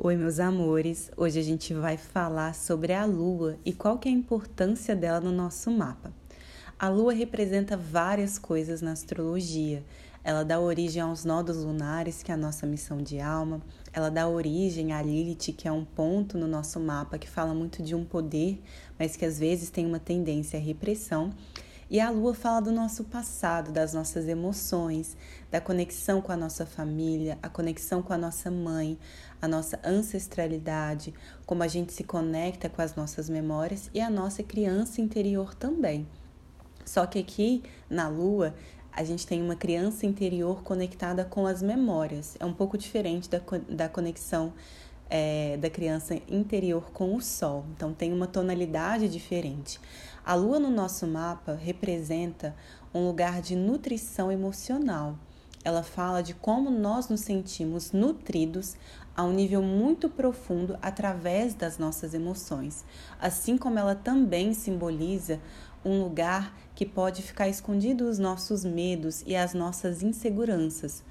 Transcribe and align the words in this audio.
Oi, 0.00 0.16
meus 0.16 0.38
amores. 0.38 1.10
Hoje 1.16 1.40
a 1.40 1.42
gente 1.42 1.74
vai 1.74 1.96
falar 1.96 2.54
sobre 2.54 2.92
a 2.92 3.04
lua 3.04 3.58
e 3.64 3.72
qual 3.72 3.98
que 3.98 4.08
é 4.08 4.12
a 4.12 4.14
importância 4.14 4.94
dela 4.94 5.18
no 5.18 5.32
nosso 5.32 5.72
mapa. 5.72 6.12
A 6.78 6.88
lua 6.88 7.12
representa 7.12 7.76
várias 7.76 8.38
coisas 8.38 8.80
na 8.80 8.92
astrologia. 8.92 9.84
Ela 10.22 10.44
dá 10.44 10.60
origem 10.60 11.02
aos 11.02 11.24
nodos 11.24 11.56
lunares, 11.56 12.22
que 12.22 12.30
é 12.30 12.34
a 12.34 12.38
nossa 12.38 12.64
missão 12.64 12.98
de 12.98 13.18
alma. 13.18 13.60
Ela 13.92 14.08
dá 14.08 14.28
origem 14.28 14.92
à 14.92 15.02
Lilith, 15.02 15.52
que 15.52 15.66
é 15.66 15.72
um 15.72 15.84
ponto 15.84 16.38
no 16.38 16.46
nosso 16.46 16.78
mapa 16.78 17.18
que 17.18 17.28
fala 17.28 17.52
muito 17.52 17.82
de 17.82 17.96
um 17.96 18.04
poder, 18.04 18.62
mas 18.96 19.16
que 19.16 19.24
às 19.24 19.36
vezes 19.36 19.68
tem 19.68 19.84
uma 19.84 19.98
tendência 19.98 20.60
à 20.60 20.62
repressão. 20.62 21.34
E 21.90 22.00
a 22.00 22.10
lua 22.10 22.34
fala 22.34 22.60
do 22.60 22.70
nosso 22.70 23.04
passado, 23.04 23.72
das 23.72 23.94
nossas 23.94 24.28
emoções, 24.28 25.16
da 25.50 25.58
conexão 25.58 26.20
com 26.20 26.30
a 26.30 26.36
nossa 26.36 26.66
família, 26.66 27.38
a 27.42 27.48
conexão 27.48 28.02
com 28.02 28.12
a 28.12 28.18
nossa 28.18 28.50
mãe, 28.50 28.98
a 29.40 29.48
nossa 29.48 29.80
ancestralidade, 29.82 31.14
como 31.46 31.62
a 31.62 31.68
gente 31.68 31.94
se 31.94 32.04
conecta 32.04 32.68
com 32.68 32.82
as 32.82 32.94
nossas 32.94 33.30
memórias 33.30 33.88
e 33.94 34.02
a 34.02 34.10
nossa 34.10 34.42
criança 34.42 35.00
interior 35.00 35.54
também. 35.54 36.06
Só 36.84 37.06
que 37.06 37.18
aqui 37.18 37.62
na 37.88 38.06
lua 38.06 38.54
a 38.92 39.02
gente 39.02 39.26
tem 39.26 39.40
uma 39.42 39.56
criança 39.56 40.04
interior 40.04 40.62
conectada 40.62 41.24
com 41.24 41.46
as 41.46 41.62
memórias. 41.62 42.36
É 42.38 42.44
um 42.44 42.52
pouco 42.52 42.76
diferente 42.76 43.30
da, 43.30 43.40
da 43.66 43.88
conexão 43.88 44.52
é, 45.10 45.56
da 45.56 45.70
criança 45.70 46.20
interior 46.28 46.90
com 46.92 47.14
o 47.14 47.20
Sol. 47.20 47.64
Então 47.74 47.92
tem 47.92 48.12
uma 48.12 48.26
tonalidade 48.26 49.08
diferente. 49.08 49.80
A 50.24 50.34
Lua 50.34 50.58
no 50.58 50.70
nosso 50.70 51.06
mapa 51.06 51.54
representa 51.54 52.54
um 52.92 53.06
lugar 53.06 53.40
de 53.40 53.56
nutrição 53.56 54.30
emocional. 54.30 55.16
Ela 55.64 55.82
fala 55.82 56.22
de 56.22 56.34
como 56.34 56.70
nós 56.70 57.08
nos 57.08 57.20
sentimos 57.20 57.92
nutridos 57.92 58.76
a 59.16 59.24
um 59.24 59.32
nível 59.32 59.60
muito 59.62 60.08
profundo 60.08 60.78
através 60.80 61.52
das 61.54 61.76
nossas 61.76 62.14
emoções, 62.14 62.84
assim 63.20 63.58
como 63.58 63.78
ela 63.78 63.94
também 63.94 64.54
simboliza 64.54 65.40
um 65.84 66.02
lugar 66.02 66.56
que 66.74 66.86
pode 66.86 67.22
ficar 67.22 67.48
escondido 67.48 68.08
os 68.08 68.18
nossos 68.18 68.64
medos 68.64 69.22
e 69.26 69.34
as 69.34 69.54
nossas 69.54 70.02
inseguranças, 70.02 71.02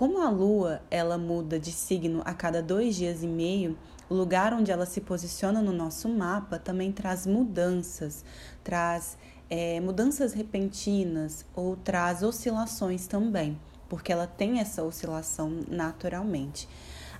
como 0.00 0.22
a 0.22 0.30
Lua 0.30 0.80
ela 0.90 1.18
muda 1.18 1.60
de 1.60 1.70
signo 1.70 2.22
a 2.24 2.32
cada 2.32 2.62
dois 2.62 2.96
dias 2.96 3.22
e 3.22 3.26
meio, 3.26 3.76
o 4.08 4.14
lugar 4.14 4.54
onde 4.54 4.72
ela 4.72 4.86
se 4.86 4.98
posiciona 5.02 5.60
no 5.60 5.74
nosso 5.74 6.08
mapa 6.08 6.58
também 6.58 6.90
traz 6.90 7.26
mudanças, 7.26 8.24
traz 8.64 9.18
é, 9.50 9.78
mudanças 9.78 10.32
repentinas 10.32 11.44
ou 11.54 11.76
traz 11.76 12.22
oscilações 12.22 13.06
também, 13.06 13.60
porque 13.90 14.10
ela 14.10 14.26
tem 14.26 14.58
essa 14.58 14.82
oscilação 14.82 15.60
naturalmente. 15.68 16.66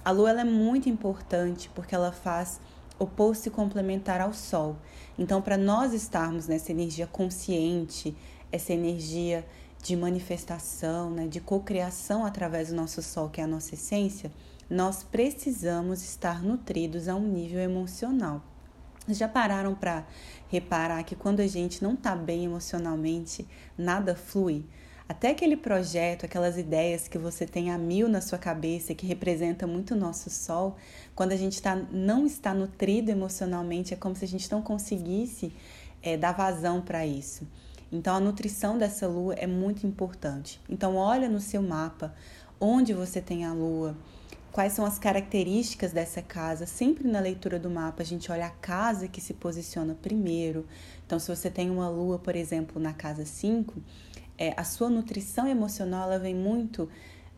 A 0.03 0.11
Lua 0.11 0.31
ela 0.31 0.41
é 0.41 0.45
muito 0.45 0.89
importante 0.89 1.71
porque 1.75 1.95
ela 1.95 2.13
faz 2.13 2.63
oposto 2.99 3.49
e 3.49 3.51
complementar 3.51 4.23
ao 4.23 4.33
Sol. 4.33 4.75
Então, 5.19 5.43
para 5.43 5.59
nós 5.59 5.93
estarmos 5.93 6.47
nessa 6.47 6.73
energia 6.73 7.07
consciente, 7.07 8.17
essa 8.51 8.73
energia 8.73 9.45
de 9.83 9.97
manifestação, 9.97 11.11
né, 11.11 11.27
de 11.27 11.41
cocriação 11.41 12.25
através 12.25 12.69
do 12.69 12.75
nosso 12.75 13.03
sol, 13.03 13.29
que 13.29 13.41
é 13.41 13.45
a 13.45 13.47
nossa 13.47 13.75
essência, 13.75 14.31
nós 14.69 15.03
precisamos 15.03 16.03
estar 16.03 16.43
nutridos 16.43 17.09
a 17.09 17.15
um 17.15 17.27
nível 17.27 17.61
emocional. 17.61 18.43
Já 19.09 19.27
pararam 19.27 19.75
para 19.75 20.07
reparar 20.49 21.03
que 21.03 21.17
quando 21.17 21.41
a 21.41 21.47
gente 21.47 21.83
não 21.83 21.95
está 21.95 22.15
bem 22.15 22.45
emocionalmente, 22.45 23.47
nada 23.77 24.15
flui? 24.15 24.65
Até 25.09 25.31
aquele 25.31 25.57
projeto, 25.57 26.25
aquelas 26.25 26.57
ideias 26.57 27.09
que 27.09 27.19
você 27.19 27.45
tem 27.45 27.73
a 27.73 27.77
mil 27.77 28.09
na 28.09 28.21
sua 28.21 28.39
cabeça, 28.39 28.95
que 28.95 29.05
representa 29.05 29.67
muito 29.67 29.95
o 29.95 29.97
nosso 29.97 30.31
sol, 30.31 30.77
quando 31.17 31.33
a 31.33 31.37
gente 31.37 31.61
tá, 31.61 31.75
não 31.75 32.25
está 32.25 32.55
nutrido 32.55 33.11
emocionalmente, 33.11 33.93
é 33.93 33.97
como 33.97 34.15
se 34.15 34.25
a 34.25 34.29
gente 34.29 34.49
não 34.53 34.63
conseguisse 34.63 35.53
é, 36.01 36.17
dar 36.17 36.31
vazão 36.31 36.81
para 36.81 37.05
isso. 37.05 37.45
Então 37.93 38.15
a 38.15 38.21
nutrição 38.21 38.79
dessa 38.79 39.07
lua 39.09 39.35
é 39.35 39.47
muito 39.47 39.87
importante. 39.87 40.61
Então 40.69 40.97
olha 40.97 41.29
no 41.29 41.41
seu 41.41 41.61
mapa 41.61 42.15
onde 42.61 42.93
você 42.93 43.21
tem 43.21 43.45
a 43.45 43.53
lua, 43.53 43.97
quais 44.53 44.75
são 44.75 44.85
as 44.85 44.99
características 44.99 45.93
dessa 45.93 46.23
casa. 46.23 46.67
Sempre 46.67 47.09
na 47.09 47.19
leitura 47.19 47.59
do 47.59 47.69
mapa 47.69 48.03
a 48.03 48.07
gente 48.07 48.31
olha 48.31 48.47
a 48.47 48.51
casa 48.51 49.09
que 49.09 49.21
se 49.21 49.35
posiciona 49.35 49.95
primeiro. 49.95 50.67
Então 51.05 51.19
se 51.19 51.35
você 51.35 51.51
tem 51.51 51.71
uma 51.71 51.89
lua, 51.89 52.19
por 52.19 52.37
exemplo, 52.37 52.81
na 52.81 52.93
casa 52.93 53.25
5, 53.25 53.83
é, 54.39 54.55
a 54.57 54.63
sua 54.63 54.89
nutrição 54.89 55.49
emocional 55.49 56.05
ela 56.05 56.19
vem 56.19 56.35
muito 56.35 56.89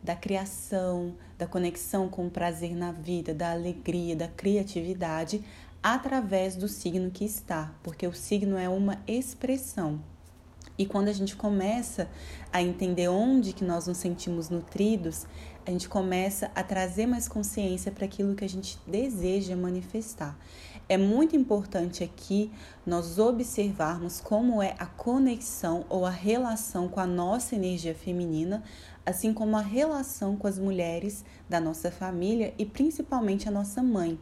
da 0.03 0.15
criação, 0.15 1.15
da 1.37 1.47
conexão 1.47 2.09
com 2.09 2.27
o 2.27 2.29
prazer 2.29 2.75
na 2.75 2.91
vida, 2.91 3.33
da 3.33 3.51
alegria, 3.51 4.15
da 4.15 4.27
criatividade, 4.27 5.43
através 5.81 6.55
do 6.55 6.67
signo 6.67 7.09
que 7.09 7.25
está, 7.25 7.73
porque 7.81 8.05
o 8.05 8.13
signo 8.13 8.57
é 8.57 8.69
uma 8.69 9.01
expressão. 9.07 10.12
E 10.77 10.85
quando 10.85 11.07
a 11.07 11.13
gente 11.13 11.35
começa 11.35 12.09
a 12.51 12.61
entender 12.61 13.07
onde 13.07 13.53
que 13.53 13.63
nós 13.63 13.85
nos 13.85 13.97
sentimos 13.97 14.49
nutridos, 14.49 15.27
a 15.65 15.71
gente 15.71 15.87
começa 15.87 16.51
a 16.55 16.63
trazer 16.63 17.05
mais 17.05 17.27
consciência 17.27 17.91
para 17.91 18.05
aquilo 18.05 18.35
que 18.35 18.43
a 18.43 18.49
gente 18.49 18.79
deseja 18.85 19.55
manifestar. 19.55 20.37
É 20.89 20.97
muito 20.97 21.35
importante 21.35 22.03
aqui 22.03 22.51
nós 22.85 23.17
observarmos 23.17 24.19
como 24.19 24.61
é 24.61 24.75
a 24.77 24.85
conexão 24.85 25.85
ou 25.89 26.05
a 26.05 26.09
relação 26.09 26.89
com 26.89 26.99
a 26.99 27.07
nossa 27.07 27.55
energia 27.55 27.95
feminina, 27.95 28.63
assim 29.05 29.33
como 29.33 29.55
a 29.55 29.61
relação 29.61 30.35
com 30.35 30.47
as 30.47 30.59
mulheres 30.59 31.23
da 31.47 31.59
nossa 31.59 31.89
família 31.89 32.53
e 32.57 32.65
principalmente 32.65 33.47
a 33.47 33.51
nossa 33.51 33.81
mãe 33.81 34.19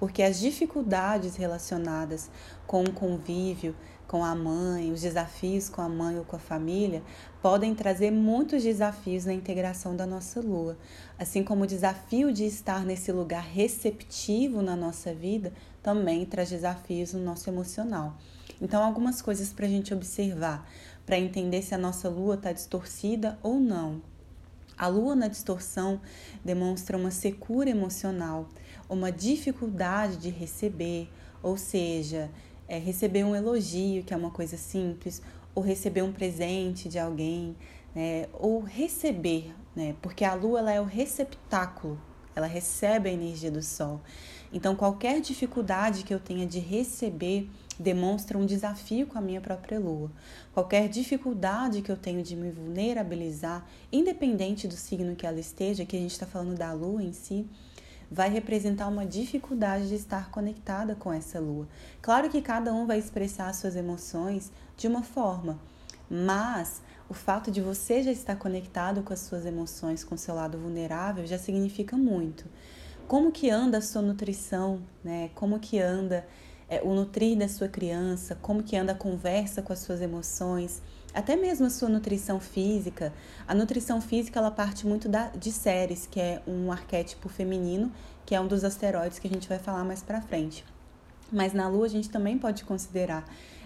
porque 0.00 0.22
as 0.22 0.40
dificuldades 0.40 1.36
relacionadas 1.36 2.30
com 2.66 2.82
o 2.82 2.90
convívio 2.90 3.76
com 4.10 4.24
a 4.24 4.34
mãe, 4.34 4.90
os 4.90 5.02
desafios 5.02 5.68
com 5.68 5.80
a 5.80 5.88
mãe 5.88 6.18
ou 6.18 6.24
com 6.24 6.34
a 6.34 6.40
família, 6.40 7.00
podem 7.40 7.76
trazer 7.76 8.10
muitos 8.10 8.60
desafios 8.60 9.24
na 9.24 9.32
integração 9.32 9.94
da 9.94 10.04
nossa 10.04 10.40
lua. 10.40 10.76
Assim 11.16 11.44
como 11.44 11.62
o 11.62 11.66
desafio 11.66 12.32
de 12.32 12.44
estar 12.44 12.84
nesse 12.84 13.12
lugar 13.12 13.44
receptivo 13.44 14.62
na 14.62 14.74
nossa 14.74 15.14
vida 15.14 15.52
também 15.80 16.26
traz 16.26 16.50
desafios 16.50 17.12
no 17.12 17.20
nosso 17.20 17.48
emocional. 17.48 18.16
Então, 18.60 18.82
algumas 18.82 19.22
coisas 19.22 19.52
para 19.52 19.66
a 19.66 19.70
gente 19.70 19.94
observar, 19.94 20.68
para 21.06 21.16
entender 21.16 21.62
se 21.62 21.72
a 21.72 21.78
nossa 21.78 22.08
lua 22.08 22.34
está 22.34 22.50
distorcida 22.50 23.38
ou 23.44 23.60
não. 23.60 24.02
A 24.76 24.88
lua 24.88 25.14
na 25.14 25.28
distorção 25.28 26.00
demonstra 26.44 26.96
uma 26.96 27.12
secura 27.12 27.70
emocional, 27.70 28.48
uma 28.88 29.12
dificuldade 29.12 30.16
de 30.16 30.30
receber, 30.30 31.08
ou 31.44 31.56
seja, 31.56 32.28
é, 32.70 32.78
receber 32.78 33.24
um 33.24 33.34
elogio, 33.34 34.04
que 34.04 34.14
é 34.14 34.16
uma 34.16 34.30
coisa 34.30 34.56
simples, 34.56 35.20
ou 35.52 35.60
receber 35.60 36.02
um 36.02 36.12
presente 36.12 36.88
de 36.88 37.00
alguém, 37.00 37.56
né, 37.92 38.28
ou 38.32 38.60
receber, 38.60 39.52
né, 39.74 39.96
porque 40.00 40.24
a 40.24 40.34
lua 40.34 40.60
ela 40.60 40.72
é 40.72 40.80
o 40.80 40.84
receptáculo, 40.84 42.00
ela 42.34 42.46
recebe 42.46 43.10
a 43.10 43.12
energia 43.12 43.50
do 43.50 43.60
sol. 43.60 44.00
Então, 44.52 44.76
qualquer 44.76 45.20
dificuldade 45.20 46.04
que 46.04 46.14
eu 46.14 46.20
tenha 46.20 46.46
de 46.46 46.60
receber 46.60 47.50
demonstra 47.76 48.38
um 48.38 48.46
desafio 48.46 49.06
com 49.06 49.18
a 49.18 49.20
minha 49.20 49.40
própria 49.40 49.80
lua. 49.80 50.10
Qualquer 50.54 50.88
dificuldade 50.88 51.82
que 51.82 51.90
eu 51.90 51.96
tenho 51.96 52.22
de 52.22 52.36
me 52.36 52.50
vulnerabilizar, 52.50 53.66
independente 53.90 54.68
do 54.68 54.74
signo 54.74 55.16
que 55.16 55.26
ela 55.26 55.40
esteja, 55.40 55.84
que 55.84 55.96
a 55.96 56.00
gente 56.00 56.12
está 56.12 56.26
falando 56.26 56.56
da 56.56 56.72
lua 56.72 57.02
em 57.02 57.12
si, 57.12 57.46
vai 58.10 58.28
representar 58.28 58.88
uma 58.88 59.06
dificuldade 59.06 59.88
de 59.88 59.94
estar 59.94 60.30
conectada 60.30 60.94
com 60.94 61.12
essa 61.12 61.38
lua. 61.38 61.68
Claro 62.02 62.28
que 62.28 62.42
cada 62.42 62.72
um 62.72 62.86
vai 62.86 62.98
expressar 62.98 63.54
suas 63.54 63.76
emoções 63.76 64.50
de 64.76 64.88
uma 64.88 65.02
forma, 65.02 65.58
mas 66.10 66.82
o 67.08 67.14
fato 67.14 67.50
de 67.50 67.60
você 67.60 68.02
já 68.02 68.10
estar 68.10 68.36
conectado 68.36 69.02
com 69.02 69.12
as 69.12 69.20
suas 69.20 69.46
emoções, 69.46 70.02
com 70.02 70.14
o 70.14 70.18
seu 70.18 70.34
lado 70.34 70.58
vulnerável, 70.58 71.26
já 71.26 71.38
significa 71.38 71.96
muito. 71.96 72.44
Como 73.06 73.32
que 73.32 73.50
anda 73.50 73.78
a 73.78 73.82
sua 73.82 74.02
nutrição, 74.02 74.80
né? 75.02 75.30
Como 75.34 75.58
que 75.58 75.80
anda 75.80 76.24
é, 76.68 76.80
o 76.82 76.94
nutrir 76.94 77.36
da 77.36 77.48
sua 77.48 77.66
criança, 77.66 78.38
como 78.40 78.62
que 78.62 78.76
anda 78.76 78.92
a 78.92 78.94
conversa 78.94 79.60
com 79.60 79.72
as 79.72 79.80
suas 79.80 80.00
emoções, 80.00 80.80
até 81.12 81.34
mesmo 81.34 81.66
a 81.66 81.70
sua 81.70 81.88
nutrição 81.88 82.38
física. 82.38 83.12
A 83.46 83.54
nutrição 83.54 84.00
física 84.00 84.38
ela 84.38 84.52
parte 84.52 84.86
muito 84.86 85.08
da, 85.08 85.30
de 85.30 85.50
Ceres, 85.50 86.06
que 86.08 86.20
é 86.20 86.40
um 86.46 86.70
arquétipo 86.70 87.28
feminino, 87.28 87.90
que 88.30 88.34
é 88.36 88.40
um 88.40 88.46
dos 88.46 88.62
asteroides 88.62 89.18
que 89.18 89.26
a 89.26 89.30
gente 89.30 89.48
vai 89.48 89.58
falar 89.58 89.82
mais 89.82 90.04
para 90.04 90.20
frente. 90.20 90.64
Mas 91.32 91.52
na 91.52 91.66
Lua 91.66 91.86
a 91.86 91.88
gente 91.88 92.08
também 92.08 92.38
pode 92.38 92.62
considerar 92.62 93.24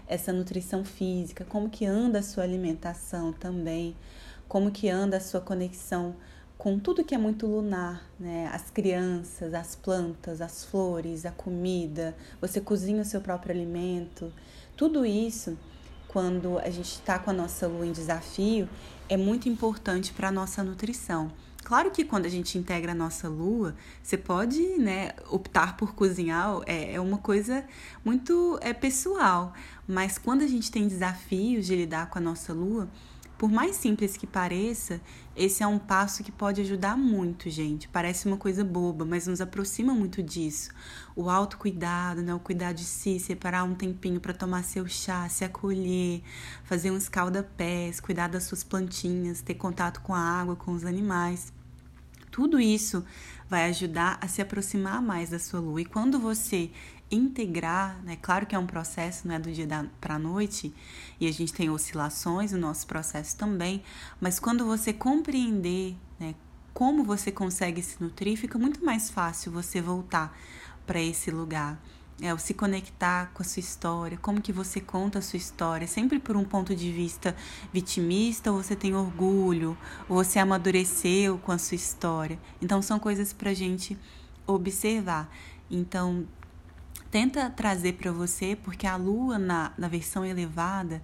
essa 0.09 0.33
nutrição 0.33 0.83
física, 0.83 1.45
como 1.45 1.69
que 1.69 1.85
anda 1.85 2.21
a 2.21 2.23
sua 2.23 2.45
alimentação 2.45 3.31
também, 3.31 3.95
como 4.49 4.71
que 4.71 4.89
anda 4.89 5.19
a 5.19 5.21
sua 5.21 5.39
conexão 5.39 6.17
com 6.57 6.79
tudo 6.79 7.05
que 7.05 7.15
é 7.15 7.19
muito 7.19 7.47
lunar, 7.47 8.09
né? 8.19 8.49
As 8.55 8.71
crianças, 8.71 9.53
as 9.53 9.77
plantas, 9.77 10.41
as 10.41 10.65
flores, 10.65 11.27
a 11.27 11.31
comida, 11.31 12.17
você 12.41 12.59
cozinha 12.59 13.03
o 13.03 13.05
seu 13.05 13.21
próprio 13.21 13.55
alimento, 13.55 14.33
tudo 14.79 15.05
isso 15.05 15.59
quando 16.09 16.59
a 16.59 16.71
gente 16.71 16.93
está 16.93 17.19
com 17.19 17.29
a 17.29 17.35
nossa 17.35 17.67
lua 17.67 17.87
em 17.87 17.93
desafio, 17.93 18.67
é 19.11 19.17
muito 19.19 19.47
importante 19.47 20.15
para 20.15 20.29
a 20.29 20.33
nossa 20.33 20.65
nutrição. 20.65 21.31
Claro 21.65 21.91
que 21.91 22.05
quando 22.05 22.27
a 22.27 22.29
gente 22.29 22.59
integra 22.59 22.93
a 22.93 22.95
nossa 22.95 23.27
lua, 23.27 23.75
você 24.03 24.19
pode 24.19 24.61
né, 24.79 25.13
optar 25.31 25.79
por 25.79 25.95
cozinhar, 25.95 26.61
é, 26.67 26.93
é 26.93 27.01
uma 27.01 27.17
coisa 27.17 27.65
muito 28.05 28.59
é, 28.61 28.75
pessoal. 28.75 29.55
Mas 29.89 30.19
quando 30.19 30.43
a 30.43 30.47
gente 30.47 30.71
tem 30.71 30.87
desafios 30.87 31.65
de 31.67 31.75
lidar 31.75 32.11
com 32.11 32.19
a 32.19 32.21
nossa 32.21 32.53
lua, 32.53 32.87
por 33.37 33.51
mais 33.51 33.77
simples 33.77 34.17
que 34.17 34.27
pareça, 34.27 35.01
esse 35.37 35.63
é 35.63 35.67
um 35.67 35.79
passo 35.79 36.23
que 36.23 36.31
pode 36.31 36.61
ajudar 36.61 36.97
muito, 36.97 37.51
gente. 37.51 37.89
Parece 37.89 38.27
uma 38.27 38.37
coisa 38.37 38.65
boba, 38.65 39.05
mas 39.05 39.27
nos 39.27 39.41
aproxima 39.41 39.93
muito 39.93 40.23
disso. 40.23 40.71
O 41.17 41.29
autocuidado, 41.29 42.23
né? 42.23 42.33
o 42.33 42.39
cuidar 42.39 42.73
de 42.73 42.85
si, 42.85 43.19
separar 43.19 43.65
um 43.65 43.75
tempinho 43.75 44.21
para 44.21 44.33
tomar 44.33 44.63
seu 44.63 44.87
chá, 44.87 45.29
se 45.29 45.45
acolher, 45.45 46.23
fazer 46.63 46.93
um 46.93 46.97
escalda-pés, 46.97 47.99
cuidar 47.99 48.29
das 48.29 48.45
suas 48.45 48.63
plantinhas, 48.63 49.41
ter 49.41 49.55
contato 49.55 50.01
com 50.01 50.15
a 50.15 50.21
água, 50.21 50.55
com 50.55 50.73
os 50.73 50.85
animais. 50.85 51.53
Tudo 52.31 52.61
isso 52.61 53.05
vai 53.49 53.69
ajudar 53.69 54.19
a 54.21 54.27
se 54.27 54.43
aproximar 54.43 55.01
mais 55.01 55.31
da 55.31 55.39
sua 55.39 55.61
lua. 55.61 55.81
E 55.81 55.85
quando 55.85 56.19
você 56.19 56.71
integrar, 57.11 58.01
né? 58.03 58.17
Claro 58.21 58.47
que 58.47 58.55
é 58.55 58.59
um 58.59 58.67
processo, 58.67 59.29
não 59.29 59.35
é 59.35 59.39
do 59.39 59.53
dia 59.53 59.67
para 60.01 60.15
a 60.15 60.19
noite, 60.19 60.75
e 61.21 61.27
a 61.27 61.33
gente 61.33 61.53
tem 61.53 61.71
oscilações 61.71 62.53
no 62.53 62.59
nosso 62.59 62.87
processo 62.87 63.37
também, 63.37 63.83
mas 64.21 64.39
quando 64.39 64.65
você 64.65 64.93
compreender, 64.93 65.97
né, 66.19 66.35
como 66.73 67.05
você 67.05 67.31
consegue 67.31 67.83
se 67.83 68.03
nutrir, 68.03 68.37
fica 68.37 68.59
muito 68.59 68.85
mais 68.85 69.11
fácil 69.11 69.53
você 69.53 69.81
voltar 69.81 70.37
para 70.87 71.01
esse 71.01 71.31
lugar. 71.31 71.81
É, 72.21 72.33
o 72.33 72.39
se 72.39 72.55
conectar 72.55 73.33
com 73.35 73.43
a 73.43 73.45
sua 73.45 73.59
história, 73.59 74.17
como 74.19 74.41
que 74.41 74.53
você 74.53 74.81
conta 74.81 75.19
a 75.19 75.23
sua 75.23 75.37
história, 75.37 75.87
sempre 75.87 76.21
por 76.21 76.37
um 76.37 76.45
ponto 76.45 76.75
de 76.75 76.93
vista 76.93 77.35
vitimista, 77.73 78.53
ou 78.53 78.63
você 78.63 78.77
tem 78.77 78.95
orgulho, 78.95 79.77
ou 80.09 80.23
você 80.23 80.39
amadureceu 80.39 81.39
com 81.39 81.51
a 81.51 81.59
sua 81.59 81.75
história. 81.75 82.39
Então 82.63 82.81
são 82.81 83.01
coisas 83.01 83.33
para 83.33 83.53
gente 83.53 83.99
observar. 84.47 85.29
Então 85.69 86.25
tenta 87.15 87.49
trazer 87.49 87.93
para 87.93 88.11
você, 88.11 88.59
porque 88.61 88.89
a 88.89 88.97
lua 88.97 89.39
na, 89.39 89.73
na 89.79 89.87
versão 89.87 90.25
elevada 90.25 91.01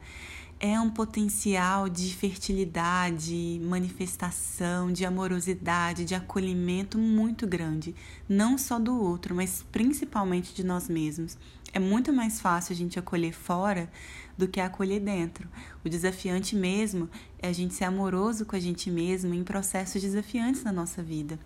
é 0.58 0.78
um 0.80 0.90
potencial 0.90 1.88
de 1.88 2.12
fertilidade, 2.12 3.60
manifestação, 3.62 4.92
de 4.92 5.04
amorosidade, 5.04 6.04
de 6.04 6.16
acolhimento 6.16 6.98
muito 6.98 7.46
grande, 7.46 7.94
não 8.28 8.58
só 8.58 8.76
do 8.76 9.00
outro, 9.00 9.36
mas 9.36 9.64
principalmente 9.70 10.52
de 10.52 10.64
nós 10.64 10.88
mesmos. 10.88 11.38
É 11.72 11.78
muito 11.78 12.12
mais 12.12 12.40
fácil 12.40 12.72
a 12.72 12.76
gente 12.76 12.98
acolher 12.98 13.32
fora 13.32 13.88
do 14.36 14.48
que 14.48 14.60
acolher 14.60 14.98
dentro. 14.98 15.48
O 15.84 15.88
desafiante 15.88 16.56
mesmo 16.56 17.08
é 17.38 17.46
a 17.46 17.52
gente 17.52 17.72
ser 17.72 17.84
amoroso 17.84 18.44
com 18.44 18.56
a 18.56 18.60
gente 18.60 18.90
mesmo 18.90 19.32
em 19.32 19.44
processos 19.44 20.02
desafiantes 20.02 20.64
na 20.64 20.72
nossa 20.72 21.04
vida. 21.04 21.38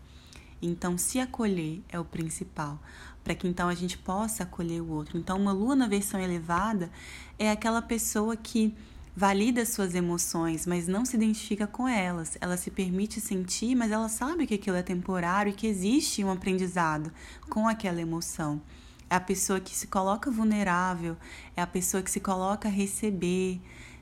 Então, 0.62 0.96
se 0.96 1.20
acolher 1.20 1.82
é 1.90 2.00
o 2.00 2.04
principal, 2.06 2.80
para 3.24 3.34
que 3.34 3.48
então 3.48 3.68
a 3.68 3.74
gente 3.74 3.96
possa 3.96 4.42
acolher 4.42 4.82
o 4.82 4.90
outro. 4.90 5.18
Então, 5.18 5.38
uma 5.38 5.52
lua 5.52 5.74
na 5.74 5.88
versão 5.88 6.20
elevada 6.20 6.90
é 7.38 7.50
aquela 7.50 7.80
pessoa 7.80 8.36
que 8.36 8.74
valida 9.16 9.64
suas 9.64 9.94
emoções, 9.94 10.66
mas 10.66 10.86
não 10.86 11.04
se 11.04 11.16
identifica 11.16 11.66
com 11.66 11.88
elas. 11.88 12.36
Ela 12.40 12.56
se 12.56 12.70
permite 12.70 13.20
sentir, 13.20 13.74
mas 13.74 13.90
ela 13.90 14.08
sabe 14.08 14.46
que 14.46 14.54
aquilo 14.54 14.76
é 14.76 14.82
temporário 14.82 15.50
e 15.50 15.54
que 15.54 15.66
existe 15.66 16.22
um 16.22 16.30
aprendizado 16.30 17.10
com 17.48 17.66
aquela 17.66 18.00
emoção. 18.00 18.60
É 19.08 19.14
a 19.16 19.20
pessoa 19.20 19.60
que 19.60 19.74
se 19.74 19.86
coloca 19.86 20.30
vulnerável, 20.30 21.16
é 21.56 21.62
a 21.62 21.66
pessoa 21.66 22.02
que 22.02 22.10
se 22.10 22.20
coloca 22.20 22.68
a 22.68 22.70
receber, 22.70 23.60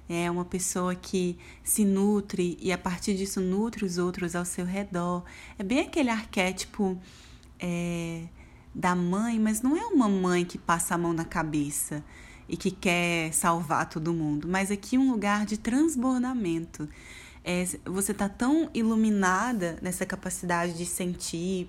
é 0.09 0.31
uma 0.31 0.45
pessoa 0.45 0.95
que 0.95 1.39
se 1.63 1.85
nutre 1.85 2.59
e 2.61 2.73
a 2.73 2.79
partir 2.79 3.15
disso 3.15 3.41
nutre 3.41 3.85
os 3.85 3.99
outros 3.99 4.35
ao 4.35 4.45
seu 4.45 4.65
redor. 4.65 5.25
É 5.59 5.63
bem 5.63 5.81
aquele 5.81 6.11
arquétipo 6.11 6.99
é, 7.59 8.25
da 8.75 8.95
mãe, 8.95 9.39
mas 9.39 9.61
não 9.61 9.77
é 9.77 9.85
uma 9.87 10.09
mãe 10.09 10.45
que 10.45 10.59
passa 10.59 10.95
a 10.95 10.99
mão 10.99 11.13
na 11.13 11.25
cabeça 11.25 12.03
e 12.49 12.57
que 12.57 12.71
quer 12.71 13.33
salvar 13.33 13.89
todo 13.89 14.13
mundo, 14.13 14.49
mas 14.49 14.71
aqui 14.71 14.99
um 14.99 15.11
lugar 15.11 15.47
de 15.47 15.57
transbordamento. 15.57 16.89
É, 17.45 17.65
você 17.85 18.13
está 18.13 18.29
tão 18.29 18.71
iluminada 18.73 19.79
nessa 19.83 20.07
capacidade 20.07 20.75
de 20.75 20.87
sentir, 20.87 21.69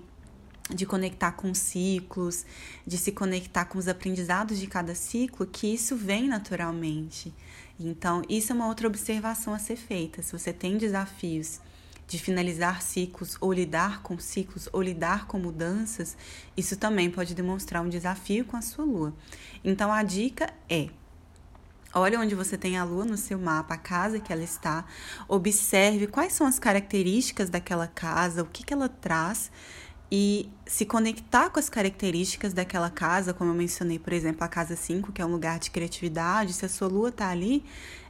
de 0.70 0.86
conectar 0.86 1.32
com 1.32 1.52
ciclos, 1.52 2.46
de 2.86 2.96
se 2.96 3.12
conectar 3.12 3.64
com 3.64 3.78
os 3.78 3.88
aprendizados 3.88 4.58
de 4.58 4.66
cada 4.66 4.94
ciclo, 4.94 5.46
que 5.46 5.66
isso 5.74 5.96
vem 5.96 6.28
naturalmente. 6.28 7.34
Então, 7.78 8.22
isso 8.28 8.52
é 8.52 8.54
uma 8.54 8.68
outra 8.68 8.86
observação 8.86 9.52
a 9.52 9.58
ser 9.58 9.76
feita. 9.76 10.22
Se 10.22 10.32
você 10.32 10.52
tem 10.52 10.78
desafios 10.78 11.60
de 12.06 12.18
finalizar 12.18 12.82
ciclos, 12.82 13.36
ou 13.40 13.52
lidar 13.52 14.02
com 14.02 14.18
ciclos, 14.18 14.68
ou 14.72 14.82
lidar 14.82 15.26
com 15.26 15.38
mudanças, 15.38 16.16
isso 16.56 16.76
também 16.76 17.10
pode 17.10 17.34
demonstrar 17.34 17.82
um 17.82 17.88
desafio 17.88 18.44
com 18.44 18.56
a 18.56 18.62
sua 18.62 18.84
lua. 18.84 19.14
Então, 19.64 19.92
a 19.92 20.02
dica 20.02 20.52
é. 20.68 20.88
Olha 21.96 22.18
onde 22.18 22.34
você 22.34 22.58
tem 22.58 22.76
a 22.76 22.82
lua 22.82 23.04
no 23.04 23.16
seu 23.16 23.38
mapa, 23.38 23.74
a 23.74 23.78
casa 23.78 24.18
que 24.18 24.32
ela 24.32 24.42
está. 24.42 24.84
Observe 25.28 26.08
quais 26.08 26.32
são 26.32 26.46
as 26.46 26.58
características 26.58 27.48
daquela 27.48 27.86
casa, 27.86 28.42
o 28.42 28.46
que, 28.46 28.64
que 28.64 28.74
ela 28.74 28.88
traz 28.88 29.50
e 30.16 30.48
se 30.66 30.84
conectar 30.84 31.50
com 31.50 31.58
as 31.58 31.68
características 31.68 32.52
daquela 32.52 32.90
casa, 32.90 33.34
como 33.34 33.50
eu 33.50 33.54
mencionei, 33.54 33.98
por 33.98 34.12
exemplo, 34.12 34.44
a 34.44 34.48
casa 34.48 34.76
5, 34.76 35.12
que 35.12 35.20
é 35.20 35.26
um 35.26 35.30
lugar 35.30 35.58
de 35.58 35.70
criatividade, 35.70 36.52
se 36.52 36.64
a 36.64 36.68
sua 36.68 36.88
lua 36.88 37.08
está 37.08 37.28
ali, 37.28 37.64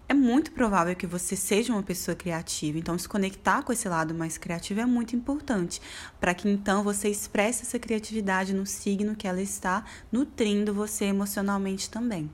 é 0.08 0.14
muito 0.14 0.52
provável 0.52 0.94
que 0.94 1.06
você 1.06 1.34
seja 1.34 1.72
uma 1.72 1.82
pessoa 1.82 2.14
criativa. 2.14 2.78
Então, 2.78 2.98
se 2.98 3.08
conectar 3.08 3.62
com 3.62 3.72
esse 3.72 3.88
lado 3.88 4.14
mais 4.14 4.36
criativo 4.36 4.80
é 4.80 4.86
muito 4.86 5.16
importante, 5.16 5.80
para 6.20 6.34
que 6.34 6.48
então 6.48 6.82
você 6.82 7.08
expresse 7.08 7.62
essa 7.62 7.78
criatividade 7.78 8.52
no 8.52 8.66
signo 8.66 9.16
que 9.16 9.26
ela 9.26 9.40
está 9.40 9.84
nutrindo 10.12 10.74
você 10.74 11.06
emocionalmente 11.06 11.88
também. 11.88 12.30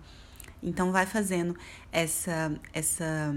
Então, 0.63 0.91
vai 0.91 1.07
fazendo 1.07 1.57
essa 1.93 2.53
essa 2.73 3.35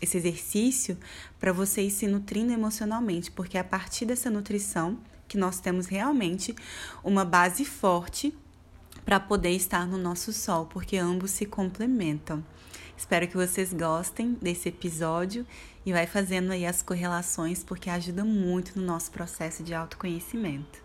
esse 0.00 0.16
exercício 0.16 0.98
para 1.38 1.52
você 1.52 1.82
ir 1.82 1.90
se 1.90 2.08
nutrindo 2.08 2.52
emocionalmente, 2.52 3.30
porque 3.30 3.56
é 3.56 3.60
a 3.60 3.64
partir 3.64 4.04
dessa 4.04 4.28
nutrição 4.28 4.98
que 5.28 5.38
nós 5.38 5.60
temos 5.60 5.86
realmente 5.86 6.54
uma 7.04 7.24
base 7.24 7.64
forte 7.64 8.36
para 9.04 9.20
poder 9.20 9.50
estar 9.50 9.86
no 9.86 9.96
nosso 9.96 10.32
sol, 10.32 10.66
porque 10.66 10.96
ambos 10.96 11.30
se 11.30 11.46
complementam. 11.46 12.44
Espero 13.02 13.26
que 13.26 13.36
vocês 13.36 13.74
gostem 13.74 14.38
desse 14.40 14.68
episódio 14.68 15.44
e 15.84 15.92
vai 15.92 16.06
fazendo 16.06 16.52
aí 16.52 16.64
as 16.64 16.82
correlações 16.82 17.64
porque 17.64 17.90
ajuda 17.90 18.24
muito 18.24 18.78
no 18.78 18.86
nosso 18.86 19.10
processo 19.10 19.64
de 19.64 19.74
autoconhecimento. 19.74 20.80